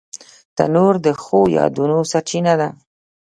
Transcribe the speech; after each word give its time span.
تنور 0.55 0.93
د 1.05 1.07
ښو 1.23 1.39
یادونو 1.57 1.97
سرچینه 2.11 2.53
ده 2.59 2.69